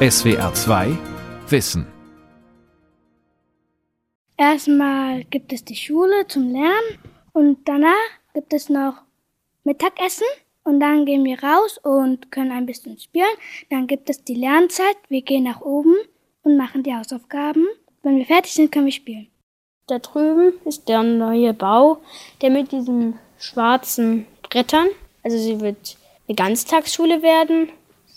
[0.00, 0.96] SWR 2
[1.48, 1.84] Wissen.
[4.36, 7.00] Erstmal gibt es die Schule zum Lernen
[7.32, 9.02] und danach gibt es noch
[9.64, 10.28] Mittagessen
[10.62, 13.26] und dann gehen wir raus und können ein bisschen spielen.
[13.70, 14.96] Dann gibt es die Lernzeit.
[15.08, 15.96] Wir gehen nach oben
[16.44, 17.66] und machen die Hausaufgaben.
[18.04, 19.26] Wenn wir fertig sind, können wir spielen.
[19.88, 21.98] Da drüben ist der neue Bau,
[22.40, 24.86] der mit diesen schwarzen Brettern.
[25.24, 25.96] Also sie wird
[26.28, 27.70] eine Ganztagsschule werden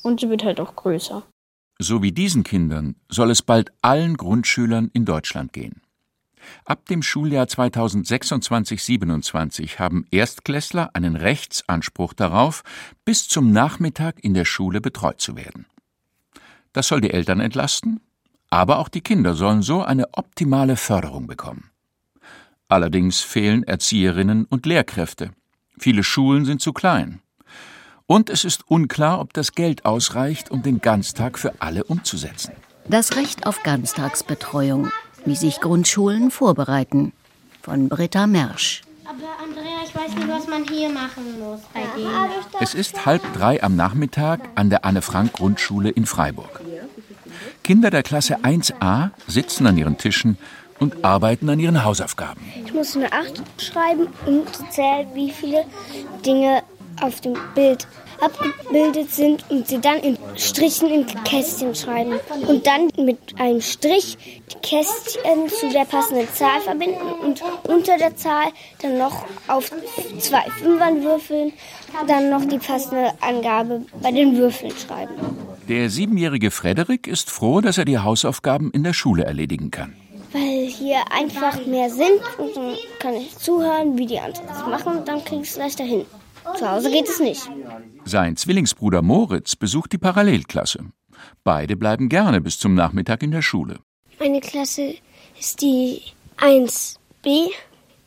[0.04, 1.24] und sie wird halt auch größer.
[1.84, 5.82] So wie diesen Kindern soll es bald allen Grundschülern in Deutschland gehen.
[6.64, 12.62] Ab dem Schuljahr 2026/27 haben Erstklässler einen Rechtsanspruch darauf,
[13.04, 15.66] bis zum Nachmittag in der Schule betreut zu werden.
[16.72, 18.00] Das soll die Eltern entlasten,
[18.52, 21.72] aber auch die Kinder sollen so eine optimale Förderung bekommen.
[22.68, 25.32] Allerdings fehlen Erzieherinnen und Lehrkräfte.
[25.80, 27.22] Viele Schulen sind zu klein.
[28.12, 32.52] Und es ist unklar, ob das Geld ausreicht, um den Ganztag für alle umzusetzen.
[32.90, 34.92] Das Recht auf Ganztagsbetreuung,
[35.24, 37.14] wie sich Grundschulen vorbereiten.
[37.62, 38.82] Von Britta Mersch.
[39.06, 42.10] Aber Andrea, ich weiß nicht, was man hier machen muss bei denen.
[42.60, 46.60] Es ist halb drei am Nachmittag an der Anne-Frank-Grundschule in Freiburg.
[47.64, 50.38] Kinder der Klasse 1a sitzen an ihren Tischen
[50.80, 52.42] und arbeiten an ihren Hausaufgaben.
[52.66, 55.64] Ich muss eine 8 schreiben und zählen, wie viele
[56.26, 56.64] Dinge
[57.00, 57.88] auf dem Bild
[58.22, 62.14] abgebildet sind und sie dann in Strichen in Kästchen schreiben.
[62.48, 64.18] Und dann mit einem Strich
[64.52, 68.48] die Kästchen zu der passenden Zahl verbinden und unter der Zahl
[68.82, 69.72] dann noch auf
[70.20, 71.54] zwei Fünfern würfeln,
[72.08, 75.14] dann noch die passende Angabe bei den Würfeln schreiben.
[75.68, 79.96] Der siebenjährige Frederik ist froh, dass er die Hausaufgaben in der Schule erledigen kann.
[80.32, 85.00] Weil hier einfach mehr sind und dann kann ich zuhören, wie die anderen das machen
[85.00, 86.06] und dann kriege ich es leichter hin.
[86.58, 87.50] Zu Hause geht es nicht.
[88.06, 90.86] Sein Zwillingsbruder Moritz besucht die Parallelklasse.
[91.44, 93.80] Beide bleiben gerne bis zum Nachmittag in der Schule.
[94.20, 94.96] Meine Klasse
[95.40, 96.02] ist die
[96.38, 97.50] 1b,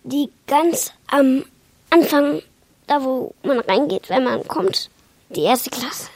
[0.04, 1.44] die ganz am
[1.90, 2.40] Anfang,
[2.86, 4.90] da wo man reingeht, wenn man kommt,
[5.30, 6.08] die erste Klasse.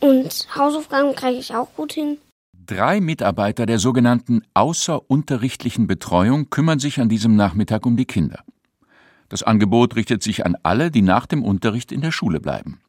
[0.00, 2.18] Und Hausaufgaben kriege ich auch gut hin.
[2.66, 8.42] Drei Mitarbeiter der sogenannten außerunterrichtlichen Betreuung kümmern sich an diesem Nachmittag um die Kinder.
[9.34, 12.80] Das Angebot richtet sich an alle, die nach dem Unterricht in der Schule bleiben.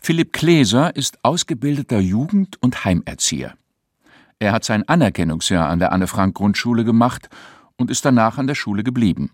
[0.00, 3.52] Philipp Kläser ist ausgebildeter Jugend- und Heimerzieher.
[4.38, 7.28] Er hat sein Anerkennungsjahr an der Anne-Frank-Grundschule gemacht
[7.76, 9.32] und ist danach an der Schule geblieben.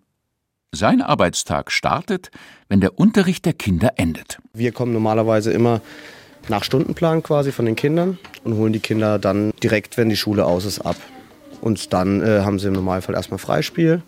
[0.72, 2.32] Sein Arbeitstag startet,
[2.68, 4.40] wenn der Unterricht der Kinder endet.
[4.52, 5.80] Wir kommen normalerweise immer
[6.48, 10.44] nach Stundenplan quasi von den Kindern und holen die Kinder dann direkt, wenn die Schule
[10.44, 10.96] aus ist, ab.
[11.60, 14.02] Und dann äh, haben sie im Normalfall erstmal Freispiel.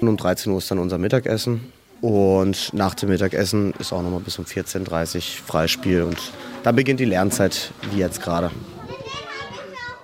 [0.00, 1.72] Und um 13 Uhr ist dann unser Mittagessen.
[2.00, 6.02] Und nach dem Mittagessen ist auch nochmal bis um 14.30 Uhr Freispiel.
[6.02, 6.18] Und
[6.62, 8.50] dann beginnt die Lernzeit, wie jetzt gerade.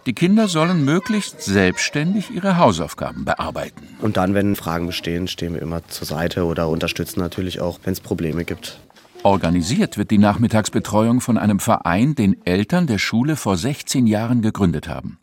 [0.06, 3.86] Die Kinder sollen möglichst selbstständig ihre Hausaufgaben bearbeiten.
[4.00, 7.92] Und dann, wenn Fragen bestehen, stehen wir immer zur Seite oder unterstützen natürlich auch, wenn
[7.92, 8.80] es Probleme gibt.
[9.22, 14.88] Organisiert wird die Nachmittagsbetreuung von einem Verein, den Eltern der Schule vor 16 Jahren gegründet
[14.88, 15.20] haben.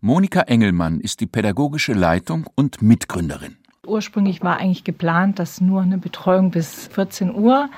[0.00, 3.56] Monika Engelmann ist die pädagogische Leitung und Mitgründerin.
[3.86, 7.68] Ursprünglich war eigentlich geplant, dass nur eine Betreuung bis 14 Uhr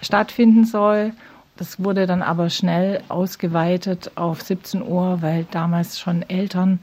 [0.00, 1.12] stattfinden soll.
[1.56, 6.78] Das wurde dann aber schnell ausgeweitet auf 17 Uhr, weil damals schon Eltern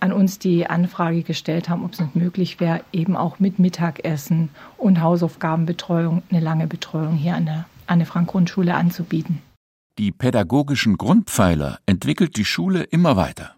[0.00, 4.48] an uns die Anfrage gestellt haben, ob es nicht möglich wäre, eben auch mit Mittagessen
[4.78, 9.42] und Hausaufgabenbetreuung eine lange Betreuung hier an der Anne-Frank-Grundschule anzubieten.
[9.98, 13.57] Die pädagogischen Grundpfeiler entwickelt die Schule immer weiter.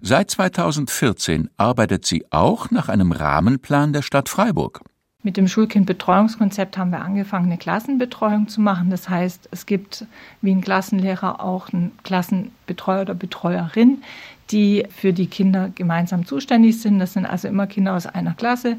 [0.00, 4.82] Seit 2014 arbeitet sie auch nach einem Rahmenplan der Stadt Freiburg.
[5.24, 8.88] Mit dem Schulkindbetreuungskonzept haben wir angefangen, eine Klassenbetreuung zu machen.
[8.88, 10.06] Das heißt, es gibt
[10.42, 14.02] wie ein Klassenlehrer auch einen Klassenbetreuer oder Betreuerin,
[14.50, 17.00] die für die Kinder gemeinsam zuständig sind.
[17.00, 18.76] Das sind also immer Kinder aus einer Klasse.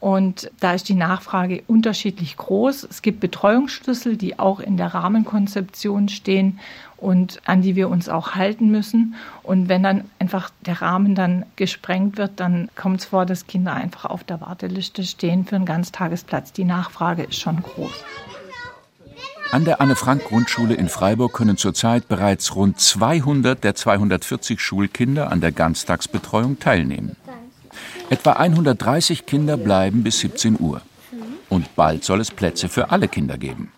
[0.00, 2.84] Und da ist die Nachfrage unterschiedlich groß.
[2.84, 6.60] Es gibt Betreuungsschlüssel, die auch in der Rahmenkonzeption stehen
[7.04, 9.14] und an die wir uns auch halten müssen.
[9.42, 13.74] Und wenn dann einfach der Rahmen dann gesprengt wird, dann kommt es vor, dass Kinder
[13.74, 16.52] einfach auf der Warteliste stehen für einen Ganztagesplatz.
[16.52, 17.92] Die Nachfrage ist schon groß.
[19.52, 25.52] An der Anne-Frank-Grundschule in Freiburg können zurzeit bereits rund 200 der 240 Schulkinder an der
[25.52, 27.16] Ganztagsbetreuung teilnehmen.
[28.08, 30.80] Etwa 130 Kinder bleiben bis 17 Uhr.
[31.50, 33.70] Und bald soll es Plätze für alle Kinder geben.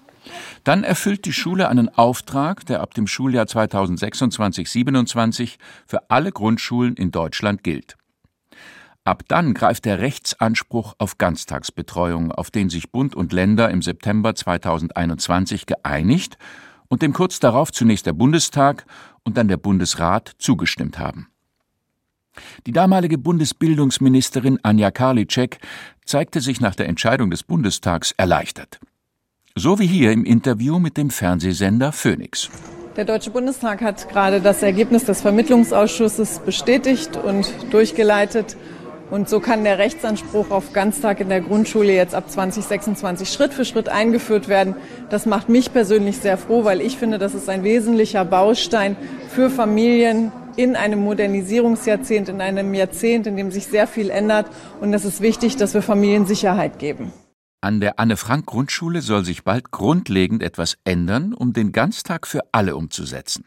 [0.64, 7.10] Dann erfüllt die Schule einen Auftrag, der ab dem Schuljahr 2026/27 für alle Grundschulen in
[7.10, 7.96] Deutschland gilt.
[9.04, 14.34] Ab dann greift der Rechtsanspruch auf Ganztagsbetreuung, auf den sich Bund und Länder im September
[14.34, 16.38] 2021 geeinigt
[16.88, 18.84] und dem kurz darauf zunächst der Bundestag
[19.22, 21.28] und dann der Bundesrat zugestimmt haben.
[22.66, 25.58] Die damalige Bundesbildungsministerin Anja Karliczek
[26.04, 28.80] zeigte sich nach der Entscheidung des Bundestags erleichtert.
[29.58, 32.50] So wie hier im Interview mit dem Fernsehsender Phoenix.
[32.94, 38.54] Der Deutsche Bundestag hat gerade das Ergebnis des Vermittlungsausschusses bestätigt und durchgeleitet.
[39.10, 43.64] Und so kann der Rechtsanspruch auf Ganztag in der Grundschule jetzt ab 2026 Schritt für
[43.64, 44.74] Schritt eingeführt werden.
[45.08, 48.94] Das macht mich persönlich sehr froh, weil ich finde, das ist ein wesentlicher Baustein
[49.30, 54.48] für Familien in einem Modernisierungsjahrzehnt, in einem Jahrzehnt, in dem sich sehr viel ändert.
[54.82, 57.10] Und es ist wichtig, dass wir Familien Sicherheit geben.
[57.66, 63.44] An der Anne-Frank-Grundschule soll sich bald grundlegend etwas ändern, um den Ganztag für alle umzusetzen.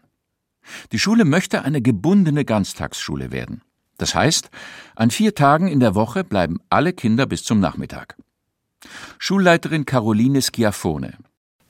[0.92, 3.62] Die Schule möchte eine gebundene Ganztagsschule werden.
[3.98, 4.50] Das heißt,
[4.98, 8.18] an vier Tagen in der Woche bleiben alle Kinder bis zum Nachmittag.
[9.20, 11.14] Schulleiterin Caroline Schiaffone.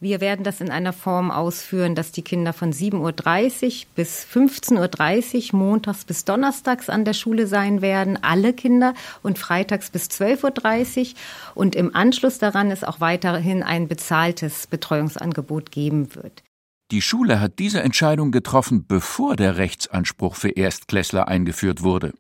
[0.02, 5.52] Wir werden das in einer Form ausführen, dass die Kinder von 7.30 Uhr bis 15.30
[5.52, 8.94] Uhr montags bis donnerstags an der Schule sein werden, alle Kinder,
[9.24, 11.14] und freitags bis 12.30 Uhr.
[11.54, 16.44] Und im Anschluss daran es auch weiterhin ein bezahltes Betreuungsangebot geben wird.
[16.92, 22.14] Die Schule hat diese Entscheidung getroffen, bevor der Rechtsanspruch für Erstklässler eingeführt wurde.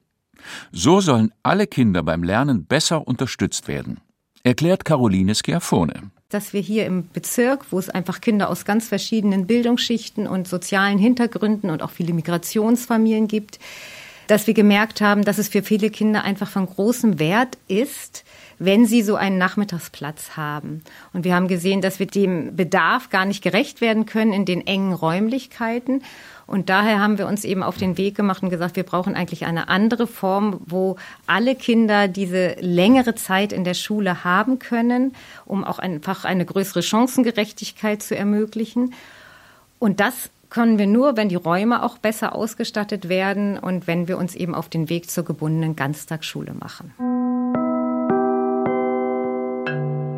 [0.74, 4.02] So sollen alle Kinder beim Lernen besser unterstützt werden,
[4.44, 9.48] erklärt Caroline Schiaffone dass wir hier im Bezirk, wo es einfach Kinder aus ganz verschiedenen
[9.48, 13.60] Bildungsschichten und sozialen Hintergründen und auch viele Migrationsfamilien gibt,
[14.28, 18.24] dass wir gemerkt haben, dass es für viele Kinder einfach von großem Wert ist,
[18.60, 20.84] wenn sie so einen Nachmittagsplatz haben.
[21.14, 24.68] Und wir haben gesehen, dass wir dem Bedarf gar nicht gerecht werden können in den
[24.68, 26.04] engen Räumlichkeiten.
[26.50, 29.46] Und daher haben wir uns eben auf den Weg gemacht und gesagt, wir brauchen eigentlich
[29.46, 30.96] eine andere Form, wo
[31.28, 35.13] alle Kinder diese längere Zeit in der Schule haben können,
[35.46, 38.96] um auch einfach eine größere Chancengerechtigkeit zu ermöglichen.
[39.78, 44.18] Und das können wir nur, wenn die Räume auch besser ausgestattet werden und wenn wir
[44.18, 47.19] uns eben auf den Weg zur gebundenen Ganztagsschule machen.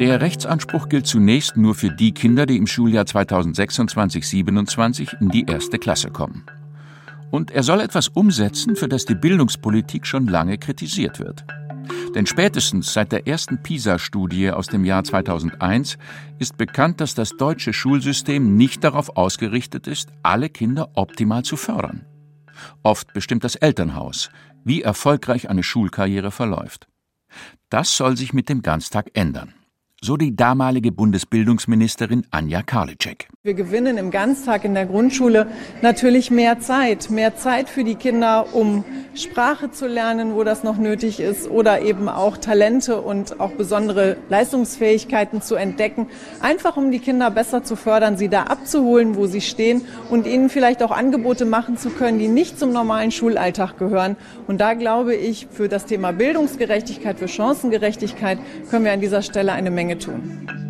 [0.01, 5.77] Der Rechtsanspruch gilt zunächst nur für die Kinder, die im Schuljahr 2026-27 in die erste
[5.77, 6.44] Klasse kommen.
[7.30, 11.45] Und er soll etwas umsetzen, für das die Bildungspolitik schon lange kritisiert wird.
[12.15, 16.00] Denn spätestens seit der ersten PISA-Studie aus dem Jahr 2001
[16.39, 22.07] ist bekannt, dass das deutsche Schulsystem nicht darauf ausgerichtet ist, alle Kinder optimal zu fördern.
[22.81, 24.31] Oft bestimmt das Elternhaus,
[24.63, 26.88] wie erfolgreich eine Schulkarriere verläuft.
[27.69, 29.53] Das soll sich mit dem Ganztag ändern
[30.03, 33.27] so die damalige Bundesbildungsministerin Anja Karliczek.
[33.43, 35.47] Wir gewinnen im Ganztag in der Grundschule
[35.81, 38.85] natürlich mehr Zeit, mehr Zeit für die Kinder, um
[39.15, 44.17] Sprache zu lernen, wo das noch nötig ist, oder eben auch Talente und auch besondere
[44.29, 46.05] Leistungsfähigkeiten zu entdecken,
[46.39, 50.51] einfach um die Kinder besser zu fördern, sie da abzuholen, wo sie stehen und ihnen
[50.51, 54.17] vielleicht auch Angebote machen zu können, die nicht zum normalen Schulalltag gehören.
[54.45, 58.38] Und da glaube ich, für das Thema Bildungsgerechtigkeit, für Chancengerechtigkeit
[58.69, 60.61] können wir an dieser Stelle eine Menge tun.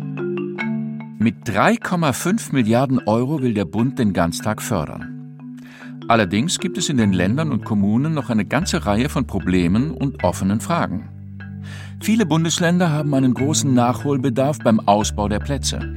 [1.22, 5.60] Mit 3,5 Milliarden Euro will der Bund den Ganztag fördern.
[6.08, 10.24] Allerdings gibt es in den Ländern und Kommunen noch eine ganze Reihe von Problemen und
[10.24, 11.08] offenen Fragen.
[12.00, 15.96] Viele Bundesländer haben einen großen Nachholbedarf beim Ausbau der Plätze.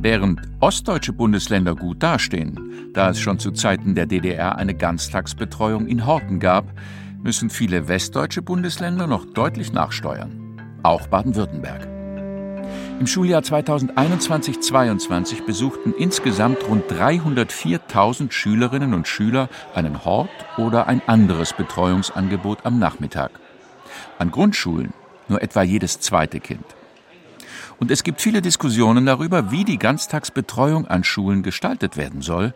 [0.00, 6.06] Während ostdeutsche Bundesländer gut dastehen, da es schon zu Zeiten der DDR eine Ganztagsbetreuung in
[6.06, 6.64] Horten gab,
[7.22, 10.56] müssen viele westdeutsche Bundesländer noch deutlich nachsteuern.
[10.82, 11.99] Auch Baden-Württemberg.
[13.00, 20.28] Im Schuljahr 2021-22 besuchten insgesamt rund 304.000 Schülerinnen und Schüler einen Hort
[20.58, 23.30] oder ein anderes Betreuungsangebot am Nachmittag.
[24.18, 24.92] An Grundschulen
[25.28, 26.66] nur etwa jedes zweite Kind.
[27.78, 32.52] Und es gibt viele Diskussionen darüber, wie die Ganztagsbetreuung an Schulen gestaltet werden soll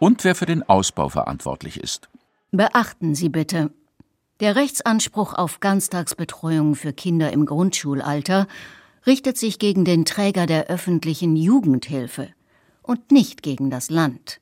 [0.00, 2.08] und wer für den Ausbau verantwortlich ist.
[2.50, 3.70] Beachten Sie bitte,
[4.40, 8.48] der Rechtsanspruch auf Ganztagsbetreuung für Kinder im Grundschulalter
[9.06, 12.28] richtet sich gegen den Träger der öffentlichen Jugendhilfe
[12.82, 14.40] und nicht gegen das Land.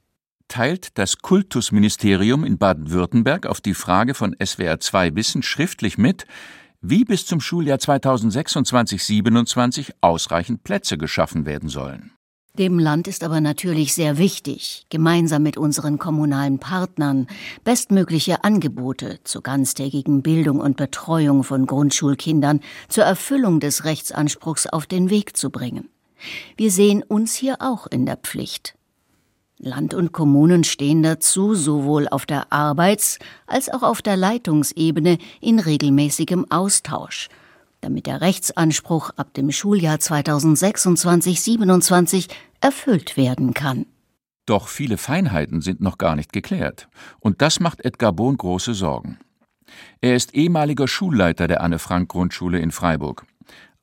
[0.49, 6.26] Teilt das Kultusministerium in Baden-Württemberg auf die Frage von SWR2 Wissen schriftlich mit,
[6.81, 12.12] wie bis zum Schuljahr 2026-27 ausreichend Plätze geschaffen werden sollen.
[12.59, 17.26] Dem Land ist aber natürlich sehr wichtig, gemeinsam mit unseren kommunalen Partnern
[17.64, 25.09] bestmögliche Angebote zur ganztägigen Bildung und Betreuung von Grundschulkindern zur Erfüllung des Rechtsanspruchs auf den
[25.09, 25.88] Weg zu bringen.
[26.59, 28.75] Wir sehen uns hier auch in der Pflicht.
[29.56, 35.59] Land und Kommunen stehen dazu sowohl auf der Arbeits- als auch auf der Leitungsebene in
[35.59, 37.30] regelmäßigem Austausch–
[37.82, 43.84] damit der Rechtsanspruch ab dem Schuljahr 2026-27 erfüllt werden kann.
[44.46, 46.88] Doch viele Feinheiten sind noch gar nicht geklärt.
[47.20, 49.18] Und das macht Edgar Bohn große Sorgen.
[50.00, 53.24] Er ist ehemaliger Schulleiter der Anne-Frank-Grundschule in Freiburg.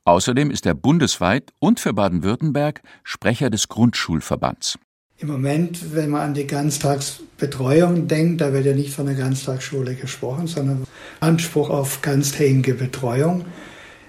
[0.05, 4.79] Außerdem ist er bundesweit und für Baden-Württemberg Sprecher des Grundschulverbands.
[5.17, 9.95] Im Moment, wenn man an die Ganztagsbetreuung denkt, da wird ja nicht von einer Ganztagsschule
[9.95, 10.85] gesprochen, sondern
[11.19, 13.43] Anspruch auf ganztägige Betreuung,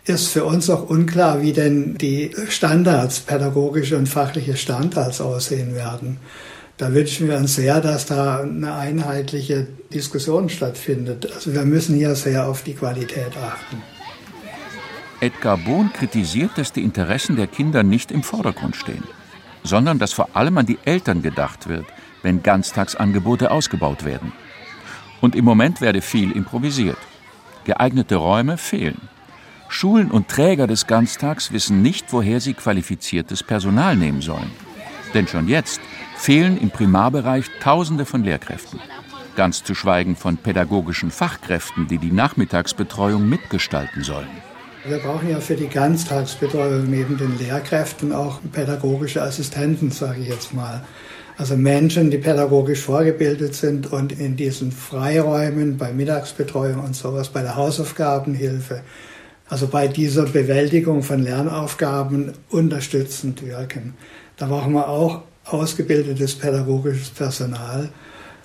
[0.05, 6.19] ist für uns auch unklar, wie denn die Standards, pädagogische und fachliche Standards aussehen werden.
[6.79, 11.31] Da wünschen wir uns sehr, dass da eine einheitliche Diskussion stattfindet.
[11.35, 13.83] Also wir müssen hier sehr auf die Qualität achten.
[15.21, 19.05] Edgar Bohn kritisiert, dass die Interessen der Kinder nicht im Vordergrund stehen,
[19.63, 21.85] sondern dass vor allem an die Eltern gedacht wird,
[22.23, 24.33] wenn Ganztagsangebote ausgebaut werden.
[25.21, 26.97] Und im Moment werde viel improvisiert.
[27.65, 29.03] Geeignete Räume fehlen.
[29.71, 34.51] Schulen und Träger des Ganztags wissen nicht, woher sie qualifiziertes Personal nehmen sollen.
[35.15, 35.81] Denn schon jetzt
[36.17, 38.81] fehlen im Primarbereich Tausende von Lehrkräften.
[39.37, 44.29] Ganz zu schweigen von pädagogischen Fachkräften, die die Nachmittagsbetreuung mitgestalten sollen.
[44.85, 50.53] Wir brauchen ja für die Ganztagsbetreuung neben den Lehrkräften auch pädagogische Assistenten, sage ich jetzt
[50.53, 50.83] mal.
[51.39, 57.43] Also Menschen, die pädagogisch vorgebildet sind und in diesen Freiräumen bei Mittagsbetreuung und sowas, bei
[57.43, 58.83] der Hausaufgabenhilfe,
[59.51, 63.95] also bei dieser Bewältigung von Lernaufgaben unterstützend wirken.
[64.37, 67.91] Da brauchen wir auch ausgebildetes pädagogisches Personal.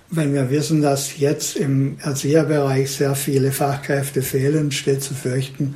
[0.10, 5.76] Wenn wir wissen, dass jetzt im Erzieherbereich sehr viele Fachkräfte fehlen, steht zu fürchten,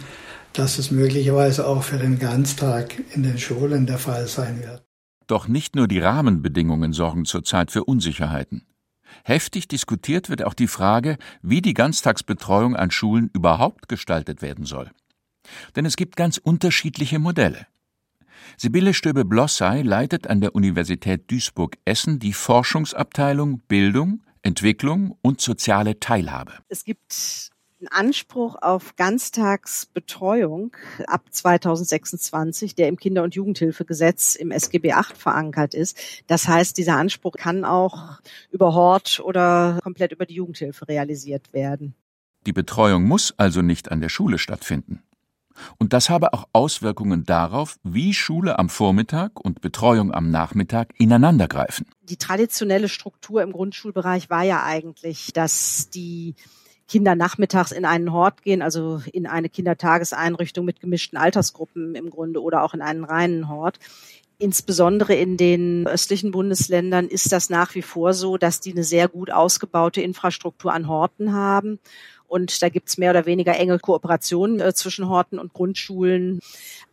[0.53, 4.83] dass es möglicherweise auch für den Ganztag in den Schulen der Fall sein wird.
[5.27, 8.63] Doch nicht nur die Rahmenbedingungen sorgen zurzeit für Unsicherheiten.
[9.23, 14.89] Heftig diskutiert wird auch die Frage, wie die Ganztagsbetreuung an Schulen überhaupt gestaltet werden soll.
[15.75, 17.67] Denn es gibt ganz unterschiedliche Modelle.
[18.57, 26.53] Sibylle Stöbe-Blossay leitet an der Universität Duisburg-Essen die Forschungsabteilung Bildung, Entwicklung und soziale Teilhabe.
[26.67, 30.75] Es gibt einen Anspruch auf Ganztagsbetreuung
[31.07, 35.97] ab 2026, der im Kinder- und Jugendhilfegesetz im SGB VIII verankert ist.
[36.27, 38.19] Das heißt, dieser Anspruch kann auch
[38.51, 41.95] über Hort oder komplett über die Jugendhilfe realisiert werden.
[42.45, 45.01] Die Betreuung muss also nicht an der Schule stattfinden.
[45.77, 51.85] Und das habe auch Auswirkungen darauf, wie Schule am Vormittag und Betreuung am Nachmittag ineinandergreifen.
[52.03, 56.35] Die traditionelle Struktur im Grundschulbereich war ja eigentlich, dass die
[56.87, 62.41] Kinder nachmittags in einen Hort gehen, also in eine Kindertageseinrichtung mit gemischten Altersgruppen im Grunde
[62.41, 63.79] oder auch in einen reinen Hort.
[64.39, 69.07] Insbesondere in den östlichen Bundesländern ist das nach wie vor so, dass die eine sehr
[69.07, 71.79] gut ausgebaute Infrastruktur an Horten haben.
[72.29, 76.39] Und da gibt's mehr oder weniger enge Kooperationen äh, zwischen Horten und Grundschulen.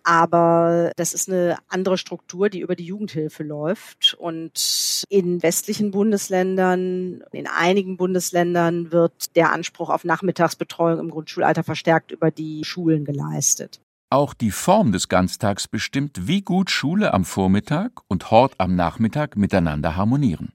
[0.03, 4.17] Aber das ist eine andere Struktur, die über die Jugendhilfe läuft.
[4.19, 12.11] Und in westlichen Bundesländern, in einigen Bundesländern wird der Anspruch auf Nachmittagsbetreuung im Grundschulalter verstärkt
[12.11, 13.81] über die Schulen geleistet.
[14.09, 19.37] Auch die Form des Ganztags bestimmt, wie gut Schule am Vormittag und Hort am Nachmittag
[19.37, 20.53] miteinander harmonieren.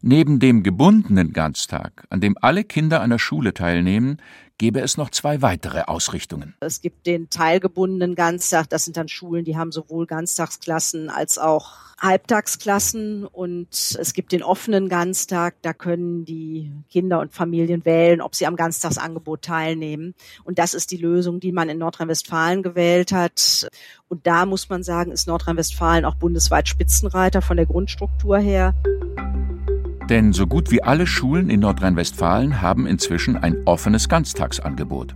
[0.00, 4.18] Neben dem gebundenen Ganztag, an dem alle Kinder einer Schule teilnehmen,
[4.58, 6.54] gäbe es noch zwei weitere Ausrichtungen.
[6.60, 11.76] Es gibt den teilgebundenen Ganztag, das sind dann Schulen, die haben sowohl Ganztagsklassen als auch
[12.00, 18.36] Halbtagsklassen und es gibt den offenen Ganztag, da können die Kinder und Familien wählen, ob
[18.36, 23.68] sie am Ganztagsangebot teilnehmen und das ist die Lösung, die man in Nordrhein-Westfalen gewählt hat
[24.08, 28.74] und da muss man sagen, ist Nordrhein-Westfalen auch bundesweit Spitzenreiter von der Grundstruktur her.
[30.08, 35.14] Denn so gut wie alle Schulen in Nordrhein-Westfalen haben inzwischen ein offenes Ganztagsangebot.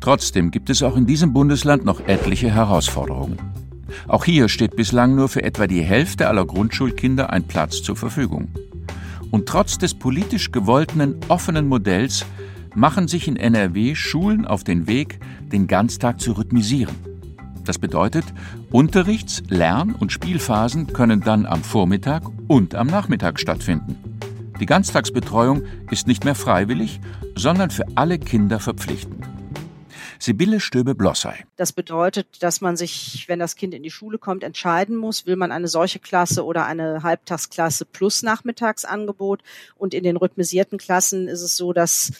[0.00, 3.38] Trotzdem gibt es auch in diesem Bundesland noch etliche Herausforderungen.
[4.08, 8.48] Auch hier steht bislang nur für etwa die Hälfte aller Grundschulkinder ein Platz zur Verfügung.
[9.30, 12.26] Und trotz des politisch gewollten offenen Modells
[12.74, 15.20] machen sich in NRW Schulen auf den Weg,
[15.52, 17.11] den Ganztag zu rhythmisieren.
[17.64, 18.24] Das bedeutet,
[18.70, 23.96] Unterrichts-, Lern- und Spielphasen können dann am Vormittag und am Nachmittag stattfinden.
[24.60, 27.00] Die Ganztagsbetreuung ist nicht mehr freiwillig,
[27.36, 29.26] sondern für alle Kinder verpflichtend.
[30.18, 31.34] Sibylle Stöbe-Blossay.
[31.56, 35.34] Das bedeutet, dass man sich, wenn das Kind in die Schule kommt, entscheiden muss, will
[35.34, 39.42] man eine solche Klasse oder eine Halbtagsklasse plus Nachmittagsangebot.
[39.74, 42.12] Und in den rhythmisierten Klassen ist es so, dass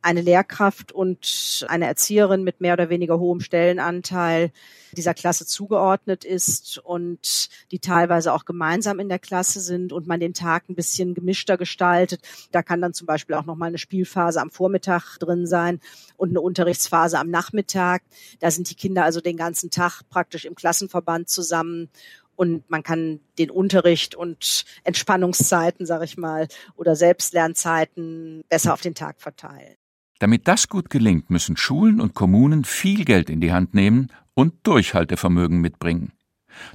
[0.00, 4.52] eine Lehrkraft und eine Erzieherin mit mehr oder weniger hohem Stellenanteil
[4.92, 10.20] dieser Klasse zugeordnet ist und die teilweise auch gemeinsam in der Klasse sind und man
[10.20, 12.22] den Tag ein bisschen gemischter gestaltet.
[12.52, 15.80] Da kann dann zum Beispiel auch nochmal eine Spielphase am Vormittag drin sein
[16.16, 18.02] und eine Unterrichtsphase am Nachmittag.
[18.40, 21.90] Da sind die Kinder also den ganzen Tag praktisch im Klassenverband zusammen
[22.38, 28.94] und man kann den Unterricht und Entspannungszeiten, sage ich mal, oder Selbstlernzeiten besser auf den
[28.94, 29.74] Tag verteilen.
[30.18, 34.54] Damit das gut gelingt, müssen Schulen und Kommunen viel Geld in die Hand nehmen und
[34.64, 36.12] Durchhaltevermögen mitbringen.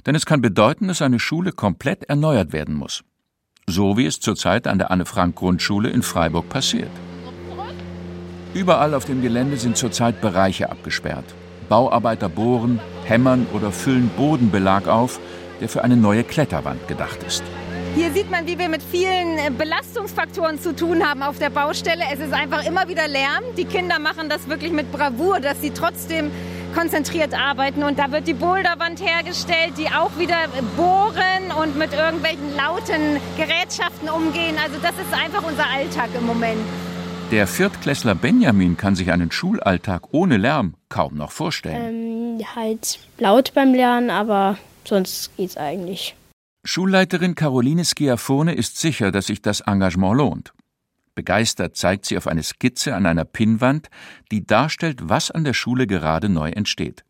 [0.06, 3.04] Denn es kann bedeuten, dass eine Schule komplett erneuert werden muss.
[3.66, 6.90] So wie es zurzeit an der Anne-Frank-Grundschule in Freiburg passiert.
[8.54, 11.24] Überall auf dem Gelände sind zurzeit Bereiche abgesperrt.
[11.68, 15.18] Bauarbeiter bohren, hämmern oder füllen Bodenbelag auf,
[15.60, 17.42] der für eine neue Kletterwand gedacht ist.
[17.94, 22.02] Hier sieht man, wie wir mit vielen äh, Belastungsfaktoren zu tun haben auf der Baustelle.
[22.12, 23.44] Es ist einfach immer wieder Lärm.
[23.56, 26.32] Die Kinder machen das wirklich mit Bravour, dass sie trotzdem
[26.74, 27.84] konzentriert arbeiten.
[27.84, 34.08] Und da wird die Boulderwand hergestellt, die auch wieder bohren und mit irgendwelchen lauten Gerätschaften
[34.08, 34.56] umgehen.
[34.60, 36.58] Also das ist einfach unser Alltag im Moment.
[37.30, 42.40] Der Viertklässler Benjamin kann sich einen Schulalltag ohne Lärm kaum noch vorstellen.
[42.40, 46.16] Ähm, halt laut beim Lernen, aber sonst geht's eigentlich.
[46.66, 50.54] Schulleiterin Caroline Schiaffone ist sicher, dass sich das Engagement lohnt.
[51.14, 53.90] Begeistert zeigt sie auf eine Skizze an einer Pinnwand,
[54.32, 57.04] die darstellt, was an der Schule gerade neu entsteht.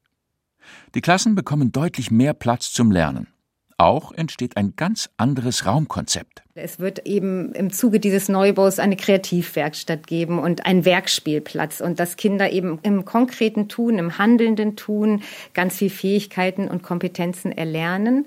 [0.96, 3.28] Die Klassen bekommen deutlich mehr Platz zum Lernen.
[3.76, 6.42] Auch entsteht ein ganz anderes Raumkonzept.
[6.54, 12.16] Es wird eben im Zuge dieses Neubaus eine Kreativwerkstatt geben und einen Werkspielplatz und dass
[12.16, 15.22] Kinder eben im konkreten Tun, im handelnden Tun
[15.54, 18.26] ganz viel Fähigkeiten und Kompetenzen erlernen.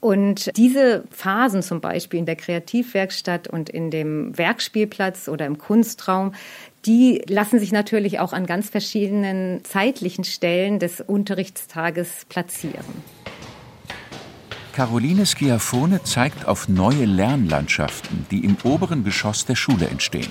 [0.00, 6.32] Und diese Phasen zum Beispiel in der Kreativwerkstatt und in dem Werkspielplatz oder im Kunstraum,
[6.86, 12.86] die lassen sich natürlich auch an ganz verschiedenen zeitlichen Stellen des Unterrichtstages platzieren.
[14.72, 20.30] Caroline Schiaffone zeigt auf neue Lernlandschaften, die im oberen Geschoss der Schule entstehen.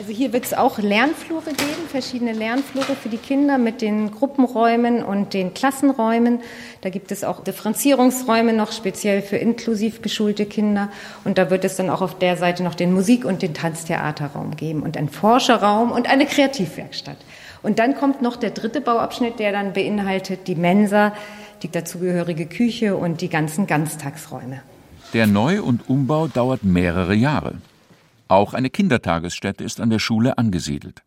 [0.00, 5.04] Also hier wird es auch Lernflure geben, verschiedene Lernflure für die Kinder mit den Gruppenräumen
[5.04, 6.40] und den Klassenräumen.
[6.80, 10.88] Da gibt es auch Differenzierungsräume noch speziell für inklusiv beschulte Kinder.
[11.26, 14.56] Und da wird es dann auch auf der Seite noch den Musik- und den Tanztheaterraum
[14.56, 17.18] geben und einen Forscherraum und eine Kreativwerkstatt.
[17.62, 21.12] Und dann kommt noch der dritte Bauabschnitt, der dann beinhaltet die Mensa,
[21.62, 24.62] die dazugehörige Küche und die ganzen Ganztagsräume.
[25.12, 27.56] Der Neu- und Umbau dauert mehrere Jahre.
[28.30, 31.02] Auch eine Kindertagesstätte ist an der Schule angesiedelt.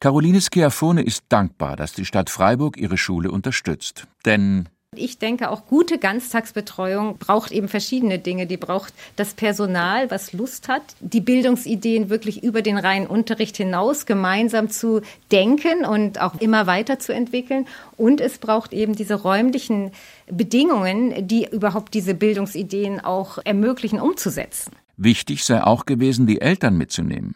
[0.00, 4.06] Caroline Schiaffone ist dankbar, dass die Stadt Freiburg ihre Schule unterstützt.
[4.24, 8.46] Denn ich denke, auch gute Ganztagsbetreuung braucht eben verschiedene Dinge.
[8.46, 14.06] Die braucht das Personal, was Lust hat, die Bildungsideen wirklich über den reinen Unterricht hinaus
[14.06, 17.66] gemeinsam zu denken und auch immer weiterzuentwickeln.
[17.98, 19.92] Und es braucht eben diese räumlichen
[20.26, 24.72] Bedingungen, die überhaupt diese Bildungsideen auch ermöglichen, umzusetzen.
[25.02, 27.34] Wichtig sei auch gewesen, die Eltern mitzunehmen.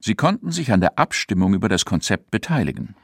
[0.00, 2.94] Sie konnten sich an der Abstimmung über das Konzept beteiligen.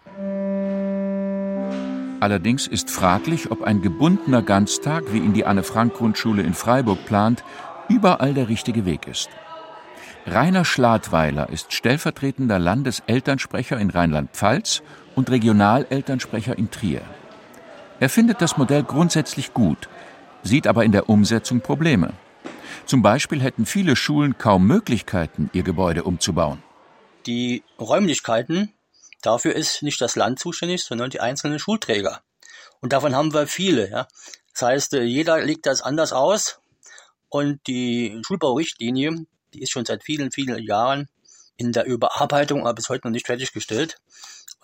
[2.19, 7.45] Allerdings ist fraglich, ob ein gebundener Ganztag, wie ihn die Anne-Frank-Grundschule in Freiburg plant,
[7.91, 9.29] überall der richtige Weg ist.
[10.25, 14.83] Rainer Schladweiler ist stellvertretender Landeselternsprecher in Rheinland-Pfalz
[15.17, 17.03] und Regionalelternsprecher in Trier.
[18.01, 19.91] Er findet das Modell grundsätzlich gut,
[20.43, 22.15] sieht aber in der Umsetzung Probleme.
[22.89, 26.63] Zum Beispiel hätten viele Schulen kaum Möglichkeiten, ihr Gebäude umzubauen.
[27.27, 28.73] Die Räumlichkeiten,
[29.21, 32.23] dafür ist nicht das Land zuständig, sondern die einzelnen Schulträger.
[32.81, 33.91] Und davon haben wir viele.
[33.91, 34.09] Ja.
[34.55, 36.61] Das heißt, äh, jeder legt das anders aus.
[37.29, 41.11] Und die Schulbaurichtlinie, die ist schon seit vielen, vielen Jahren
[41.59, 43.99] in der Überarbeitung, aber bis heute noch nicht fertiggestellt.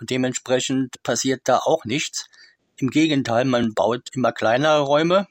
[0.00, 2.30] Und dementsprechend passiert da auch nichts.
[2.78, 5.26] Im Gegenteil, man baut immer kleinere Räume,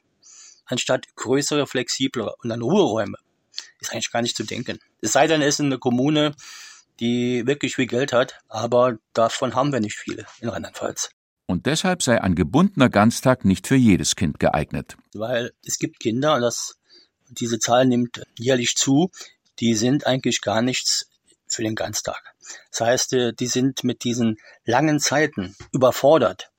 [0.65, 3.17] anstatt größere, flexiblere und dann Ruheräume.
[3.79, 4.79] Ist eigentlich gar nicht zu denken.
[5.01, 6.33] Es sei denn, es ist eine Kommune,
[6.99, 11.09] die wirklich viel Geld hat, aber davon haben wir nicht viele in Rheinland-Pfalz.
[11.45, 14.95] Und deshalb sei ein gebundener Ganztag nicht für jedes Kind geeignet.
[15.13, 16.77] Weil es gibt Kinder, und das,
[17.29, 19.11] diese Zahl nimmt jährlich zu,
[19.59, 21.09] die sind eigentlich gar nichts
[21.47, 22.33] für den Ganztag.
[22.71, 26.51] Das heißt, äh, die sind mit diesen langen Zeiten überfordert.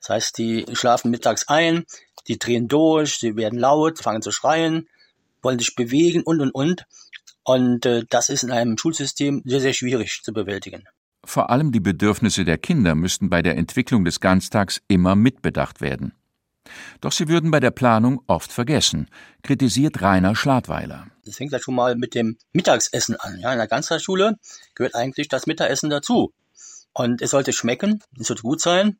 [0.00, 1.86] Das heißt, die schlafen mittags ein,
[2.28, 4.88] die drehen durch, sie werden laut, fangen zu schreien,
[5.42, 6.84] wollen sich bewegen und und und.
[7.42, 10.84] Und äh, das ist in einem Schulsystem sehr, sehr schwierig zu bewältigen.
[11.24, 16.14] Vor allem die Bedürfnisse der Kinder müssten bei der Entwicklung des Ganztags immer mitbedacht werden.
[17.00, 19.08] Doch sie würden bei der Planung oft vergessen,
[19.42, 21.06] kritisiert Rainer Schladweiler.
[21.24, 23.38] Das fängt ja schon mal mit dem Mittagsessen an.
[23.40, 24.38] Ja, in der Ganztagsschule
[24.74, 26.32] gehört eigentlich das Mittagessen dazu.
[26.92, 28.98] Und es sollte schmecken, es sollte gut sein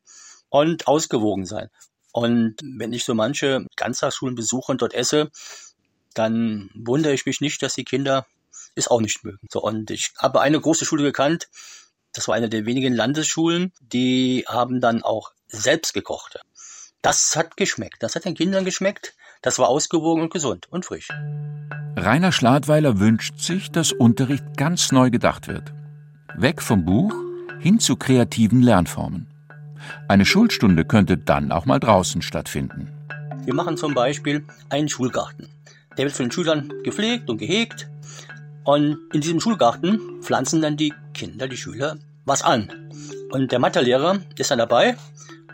[0.48, 1.68] und ausgewogen sein.
[2.14, 5.32] Und wenn ich so manche Ganztagsschulen besuche und dort esse,
[6.14, 8.24] dann wundere ich mich nicht, dass die Kinder
[8.76, 9.40] es auch nicht mögen.
[9.50, 11.48] So, und ich habe eine große Schule gekannt,
[12.12, 16.38] das war eine der wenigen Landesschulen, die haben dann auch selbst gekocht.
[17.02, 18.00] Das hat geschmeckt.
[18.04, 19.14] Das hat den Kindern geschmeckt.
[19.42, 21.08] Das war ausgewogen und gesund und frisch.
[21.96, 25.72] Rainer Schladweiler wünscht sich, dass Unterricht ganz neu gedacht wird.
[26.36, 27.12] Weg vom Buch
[27.58, 29.33] hin zu kreativen Lernformen.
[30.08, 32.88] Eine Schulstunde könnte dann auch mal draußen stattfinden.
[33.44, 35.48] Wir machen zum Beispiel einen Schulgarten.
[35.96, 37.88] Der wird von den Schülern gepflegt und gehegt.
[38.64, 42.90] Und in diesem Schulgarten pflanzen dann die Kinder, die Schüler, was an.
[43.30, 44.96] Und der Mathelehrer ist dann dabei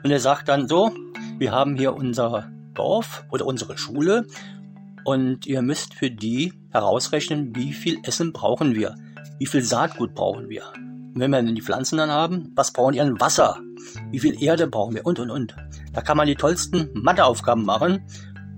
[0.03, 0.93] und er sagt dann so,
[1.39, 4.27] wir haben hier unser Dorf oder unsere Schule
[5.05, 8.95] und ihr müsst für die herausrechnen, wie viel Essen brauchen wir,
[9.39, 10.65] wie viel Saatgut brauchen wir.
[11.13, 13.59] Und wenn wir die Pflanzen dann haben, was brauchen die an Wasser,
[14.11, 15.57] wie viel Erde brauchen wir und und und.
[15.93, 18.01] Da kann man die tollsten Matheaufgaben machen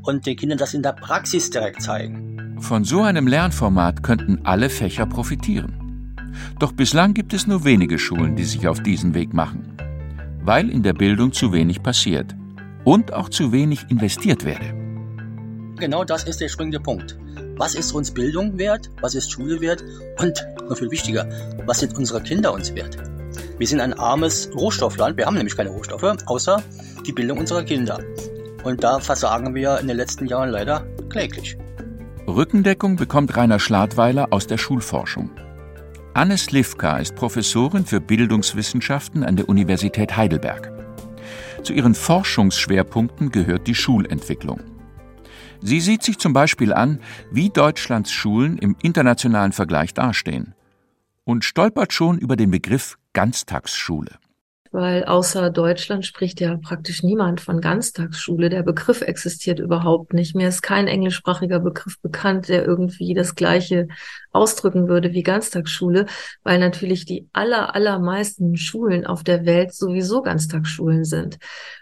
[0.03, 2.59] und den Kindern das in der Praxis direkt zeigen.
[2.61, 6.15] Von so einem Lernformat könnten alle Fächer profitieren.
[6.59, 9.77] Doch bislang gibt es nur wenige Schulen, die sich auf diesen Weg machen,
[10.43, 12.35] weil in der Bildung zu wenig passiert
[12.85, 14.75] und auch zu wenig investiert werde.
[15.77, 17.19] Genau das ist der springende Punkt.
[17.63, 18.91] Was ist uns Bildung wert?
[19.03, 19.85] Was ist Schule wert?
[20.19, 21.29] Und noch viel wichtiger,
[21.65, 22.97] was sind unsere Kinder uns wert?
[23.57, 25.17] Wir sind ein armes Rohstoffland.
[25.17, 26.61] Wir haben nämlich keine Rohstoffe, außer
[27.07, 28.01] die Bildung unserer Kinder.
[28.65, 31.57] Und da versagen wir in den letzten Jahren leider kläglich.
[32.27, 35.31] Rückendeckung bekommt Rainer Schladweiler aus der Schulforschung.
[36.15, 40.73] Anne Slivka ist Professorin für Bildungswissenschaften an der Universität Heidelberg.
[41.63, 44.72] Zu ihren Forschungsschwerpunkten gehört die Schulentwicklung.
[45.63, 50.55] Sie sieht sich zum Beispiel an, wie Deutschlands Schulen im internationalen Vergleich dastehen
[51.25, 54.19] und stolpert schon über den Begriff Ganztagsschule
[54.73, 58.49] weil außer Deutschland spricht ja praktisch niemand von Ganztagsschule.
[58.49, 60.35] Der Begriff existiert überhaupt nicht.
[60.35, 63.87] Mir ist kein englischsprachiger Begriff bekannt, der irgendwie das Gleiche
[64.33, 66.07] ausdrücken würde wie Ganztagsschule,
[66.43, 71.39] weil natürlich die aller, allermeisten Schulen auf der Welt sowieso Ganztagsschulen sind.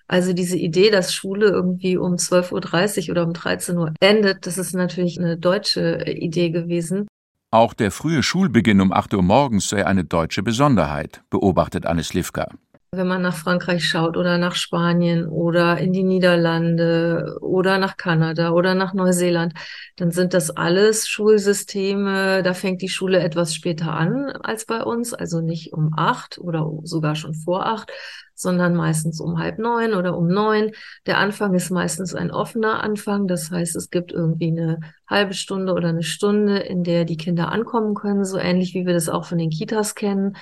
[0.09, 4.59] Also diese Idee, dass Schule irgendwie um 12.30 Uhr oder um 13 Uhr endet, das
[4.59, 7.07] ist natürlich eine deutsche Idee gewesen.
[7.53, 12.49] Auch der frühe Schulbeginn um 8 Uhr morgens sei eine deutsche Besonderheit, beobachtet Anne Slivka.
[12.93, 18.51] Wenn man nach Frankreich schaut oder nach Spanien oder in die Niederlande oder nach Kanada
[18.51, 19.55] oder nach Neuseeland,
[19.97, 22.43] dann sind das alles Schulsysteme.
[22.43, 26.69] Da fängt die Schule etwas später an als bei uns, also nicht um acht oder
[26.83, 27.93] sogar schon vor acht,
[28.41, 30.73] sondern meistens um halb neun oder um neun.
[31.07, 33.27] Der Anfang ist meistens ein offener Anfang.
[33.27, 37.51] Das heißt, es gibt irgendwie eine halbe Stunde oder eine Stunde, in der die Kinder
[37.51, 40.37] ankommen können, so ähnlich wie wir das auch von den Kitas kennen.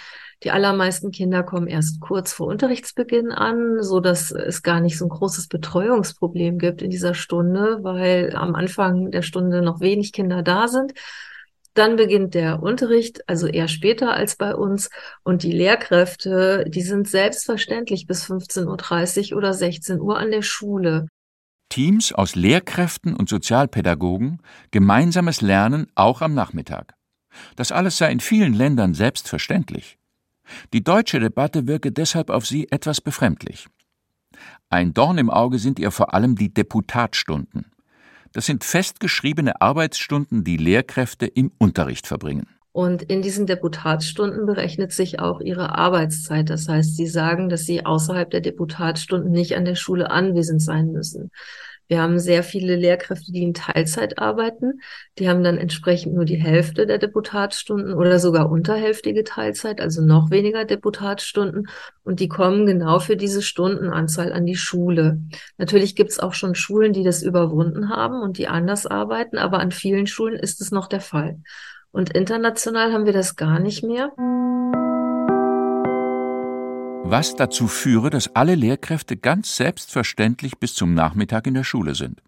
[0.44, 5.04] Die allermeisten Kinder kommen erst kurz vor Unterrichtsbeginn an, so dass es gar nicht so
[5.06, 10.42] ein großes Betreuungsproblem gibt in dieser Stunde, weil am Anfang der Stunde noch wenig Kinder
[10.42, 10.92] da sind.
[11.78, 14.90] Dann beginnt der Unterricht, also eher später als bei uns.
[15.22, 21.06] Und die Lehrkräfte, die sind selbstverständlich bis 15.30 Uhr oder 16 Uhr an der Schule.
[21.68, 26.94] Teams aus Lehrkräften und Sozialpädagogen, gemeinsames Lernen auch am Nachmittag.
[27.54, 29.98] Das alles sei in vielen Ländern selbstverständlich.
[30.72, 33.68] Die deutsche Debatte wirke deshalb auf sie etwas befremdlich.
[34.68, 37.70] Ein Dorn im Auge sind ihr vor allem die Deputatstunden.
[38.32, 42.46] Das sind festgeschriebene Arbeitsstunden, die Lehrkräfte im Unterricht verbringen.
[42.72, 46.48] Und in diesen Deputatsstunden berechnet sich auch ihre Arbeitszeit.
[46.48, 50.92] Das heißt, sie sagen, dass sie außerhalb der Deputatsstunden nicht an der Schule anwesend sein
[50.92, 51.30] müssen.
[51.88, 54.80] Wir haben sehr viele Lehrkräfte, die in Teilzeit arbeiten.
[55.18, 60.30] Die haben dann entsprechend nur die Hälfte der Deputatsstunden oder sogar unterhälftige Teilzeit, also noch
[60.30, 61.68] weniger Deputatsstunden.
[62.04, 65.22] Und die kommen genau für diese Stundenanzahl an die Schule.
[65.56, 69.58] Natürlich gibt es auch schon Schulen, die das überwunden haben und die anders arbeiten, aber
[69.60, 71.40] an vielen Schulen ist es noch der Fall.
[71.90, 74.12] Und international haben wir das gar nicht mehr
[77.10, 82.22] was dazu führe, dass alle Lehrkräfte ganz selbstverständlich bis zum Nachmittag in der Schule sind.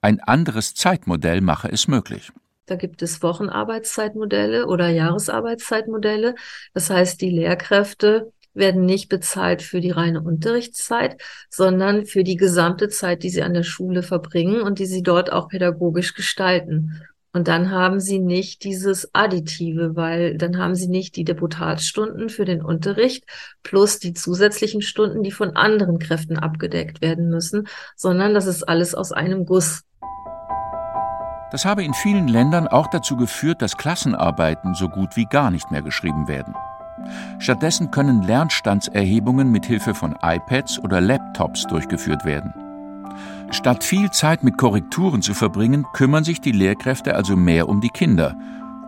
[0.00, 2.32] Ein anderes Zeitmodell mache es möglich.
[2.66, 6.34] Da gibt es Wochenarbeitszeitmodelle oder Jahresarbeitszeitmodelle.
[6.72, 12.88] Das heißt, die Lehrkräfte werden nicht bezahlt für die reine Unterrichtszeit, sondern für die gesamte
[12.88, 17.02] Zeit, die sie an der Schule verbringen und die sie dort auch pädagogisch gestalten.
[17.34, 22.44] Und dann haben sie nicht dieses Additive, weil dann haben sie nicht die Deputatsstunden für
[22.44, 23.24] den Unterricht
[23.64, 27.66] plus die zusätzlichen Stunden, die von anderen Kräften abgedeckt werden müssen,
[27.96, 29.82] sondern das ist alles aus einem Guss.
[31.50, 35.72] Das habe in vielen Ländern auch dazu geführt, dass Klassenarbeiten so gut wie gar nicht
[35.72, 36.54] mehr geschrieben werden.
[37.40, 42.54] Stattdessen können Lernstandserhebungen mit Hilfe von iPads oder Laptops durchgeführt werden.
[43.54, 47.88] Statt viel Zeit mit Korrekturen zu verbringen, kümmern sich die Lehrkräfte also mehr um die
[47.88, 48.36] Kinder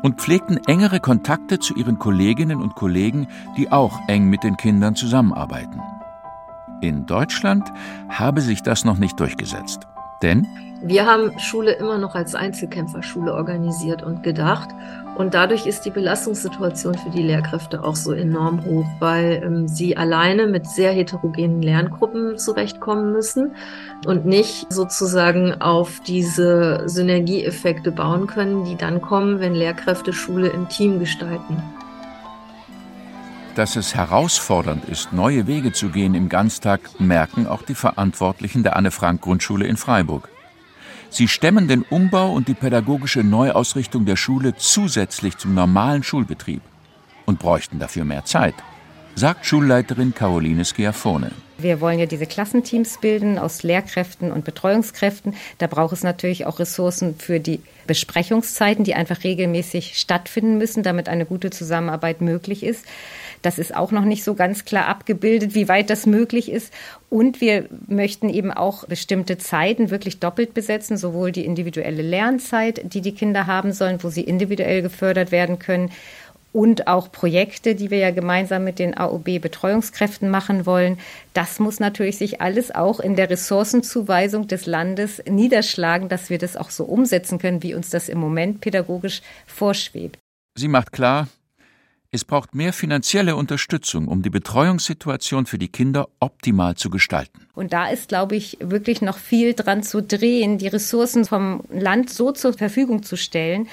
[0.03, 4.97] und pflegten engere Kontakte zu ihren Kolleginnen und Kollegen, die auch eng mit den Kindern
[4.97, 5.81] zusammenarbeiten.
[6.81, 7.73] In Deutschland
[8.09, 9.87] habe sich das noch nicht durchgesetzt.
[10.23, 10.47] Denn
[10.83, 14.69] wir haben Schule immer noch als Einzelkämpferschule organisiert und gedacht.
[15.17, 19.97] Und dadurch ist die Belastungssituation für die Lehrkräfte auch so enorm hoch, weil ähm, sie
[19.97, 23.53] alleine mit sehr heterogenen Lerngruppen zurechtkommen müssen
[24.07, 30.69] und nicht sozusagen auf diese Synergieeffekte bauen können, die dann kommen, wenn Lehrkräfte Schule im
[30.69, 31.63] Team gestalten.
[33.57, 38.77] Dass es herausfordernd ist, neue Wege zu gehen im Ganztag, merken auch die Verantwortlichen der
[38.77, 40.29] Anne-Frank-Grundschule in Freiburg.
[41.09, 46.61] Sie stemmen den Umbau und die pädagogische Neuausrichtung der Schule zusätzlich zum normalen Schulbetrieb
[47.25, 48.55] und bräuchten dafür mehr Zeit,
[49.15, 51.31] sagt Schulleiterin Caroline Schiaffone.
[51.57, 55.35] Wir wollen ja diese Klassenteams bilden aus Lehrkräften und Betreuungskräften.
[55.57, 61.09] Da braucht es natürlich auch Ressourcen für die Besprechungszeiten, die einfach regelmäßig stattfinden müssen, damit
[61.09, 62.85] eine gute Zusammenarbeit möglich ist.
[63.47, 66.75] Das ist auch noch nicht so ganz klar abgebildet, wie weit das möglich ist.
[67.09, 73.03] Und wir möchten eben auch bestimmte Zeiten wirklich doppelt besetzen, sowohl die individuelle Lernzeit, die
[73.03, 75.93] die Kinder haben sollen, wo sie individuell gefördert werden können,
[76.53, 80.99] und auch Projekte, die wir ja gemeinsam mit den AOB-Betreuungskräften machen wollen.
[81.35, 86.57] Das muss natürlich sich alles auch in der Ressourcenzuweisung des Landes niederschlagen, dass wir das
[86.57, 90.19] auch so umsetzen können, wie uns das im Moment pädagogisch vorschwebt.
[90.59, 91.29] Sie macht klar,
[92.17, 97.47] es braucht mehr finanzielle Unterstützung, um die Betreuungssituation für die Kinder optimal zu gestalten.
[97.55, 102.11] Und da ist, glaube ich, wirklich noch viel dran zu drehen, die Ressourcen vom Land
[102.11, 103.69] so zur Verfügung zu stellen,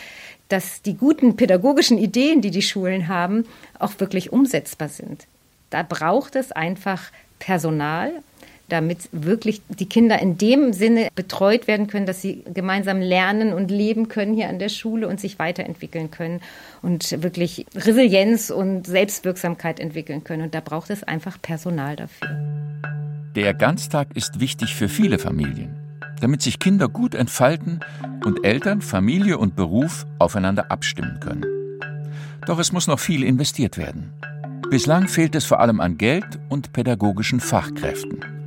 [0.49, 3.45] dass die guten pädagogischen Ideen, die die Schulen haben,
[3.79, 5.25] auch wirklich umsetzbar sind.
[5.69, 7.01] Da braucht es einfach
[7.39, 8.11] Personal,
[8.69, 13.69] damit wirklich die Kinder in dem Sinne betreut werden können, dass sie gemeinsam lernen und
[13.69, 16.41] leben können hier an der Schule und sich weiterentwickeln können
[16.81, 20.43] und wirklich Resilienz und Selbstwirksamkeit entwickeln können.
[20.43, 22.29] Und da braucht es einfach Personal dafür.
[23.35, 25.83] Der Ganztag ist wichtig für viele Familien
[26.23, 27.81] damit sich Kinder gut entfalten
[28.23, 31.43] und Eltern, Familie und Beruf aufeinander abstimmen können.
[32.47, 34.13] Doch es muss noch viel investiert werden.
[34.69, 38.42] Bislang fehlt es vor allem an Geld und pädagogischen Fachkräften.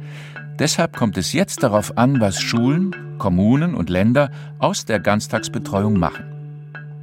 [0.58, 6.24] Deshalb kommt es jetzt darauf an, was Schulen, Kommunen und Länder aus der Ganztagsbetreuung machen.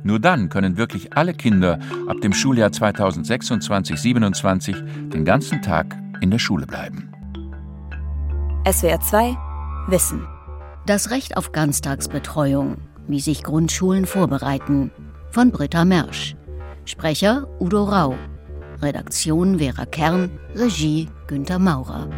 [0.04, 6.40] Nur dann können wirklich alle Kinder ab dem Schuljahr 2026-27 den ganzen Tag in der
[6.40, 7.10] Schule bleiben.
[8.70, 9.38] SWR 2
[9.88, 10.28] Wissen
[10.86, 12.76] das Recht auf Ganztagsbetreuung,
[13.08, 14.92] wie sich Grundschulen vorbereiten,
[15.32, 16.36] von Britta Mersch.
[16.84, 18.18] Sprecher Udo Rau.
[18.82, 22.10] Redaktion Vera Kern, Regie Günter Maurer.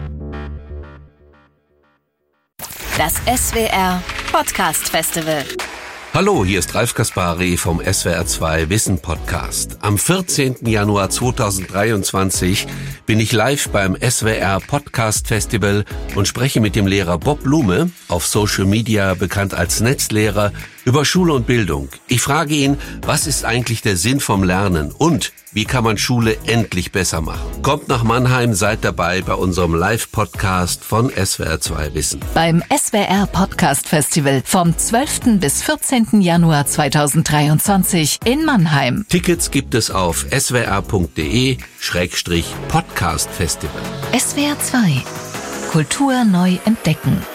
[2.97, 5.43] Das SWR Podcast Festival.
[6.13, 9.79] Hallo, hier ist Ralf Kaspari vom SWR2 Wissen Podcast.
[9.81, 10.65] Am 14.
[10.65, 12.67] Januar 2023
[13.05, 15.83] bin ich live beim SWR Podcast Festival
[16.15, 20.53] und spreche mit dem Lehrer Bob Blume, auf Social Media bekannt als Netzlehrer,
[20.85, 21.89] über Schule und Bildung.
[22.07, 26.37] Ich frage ihn, was ist eigentlich der Sinn vom Lernen und wie kann man Schule
[26.45, 27.61] endlich besser machen?
[27.61, 32.19] Kommt nach Mannheim, seid dabei bei unserem Live-Podcast von SWR2 Wissen.
[32.33, 35.39] Beim SWR Podcast Festival vom 12.
[35.39, 36.21] bis 14.
[36.21, 39.05] Januar 2023 in Mannheim.
[39.09, 43.81] Tickets gibt es auf swr.de-podcast Festival.
[44.17, 45.03] SWR 2
[45.71, 47.34] Kultur neu entdecken.